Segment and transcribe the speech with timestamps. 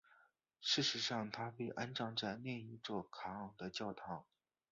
[0.61, 4.25] 事实上她被安葬在另一座卡昂的教堂。